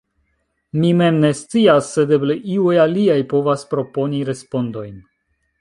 Mi 0.79 0.89
mem 1.01 1.19
ne 1.25 1.29
scias, 1.41 1.91
sed 1.97 2.15
eble 2.19 2.37
iuj 2.55 2.81
aliaj 2.87 3.21
povas 3.35 3.67
proponi 3.75 4.27
respondojn. 4.31 4.99